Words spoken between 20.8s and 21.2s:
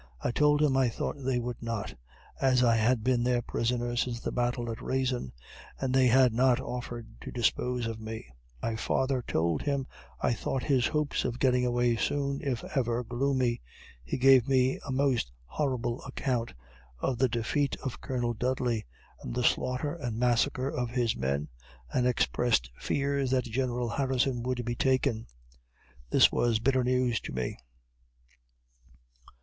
his